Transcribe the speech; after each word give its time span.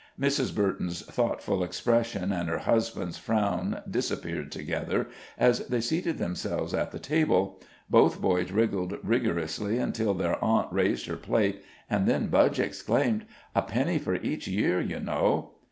Mrs. 0.19 0.55
Burton's 0.55 1.05
thoughtful 1.05 1.63
expression 1.63 2.31
and 2.31 2.49
her 2.49 2.57
husband's 2.57 3.19
frown 3.19 3.83
disappeared 3.87 4.51
together, 4.51 5.05
as 5.37 5.59
they 5.67 5.79
seated 5.79 6.17
themselves 6.17 6.73
at 6.73 6.89
the 6.91 6.97
table. 6.97 7.61
Both 7.87 8.19
boys 8.19 8.51
wriggled 8.51 8.97
rigorously 9.03 9.77
until 9.77 10.15
their 10.15 10.43
aunt 10.43 10.73
raised 10.73 11.05
her 11.05 11.17
plate, 11.17 11.61
and 11.87 12.07
then 12.07 12.29
Budge 12.29 12.59
exclaimed: 12.59 13.27
"A 13.53 13.61
penny 13.61 13.99
for 13.99 14.15
each 14.15 14.47
year, 14.47 14.81
you 14.81 14.99
know." 14.99 15.51